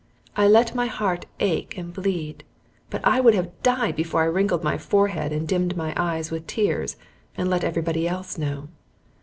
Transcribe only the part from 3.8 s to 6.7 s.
before I wrinkled my forehead and dimmed my eyes with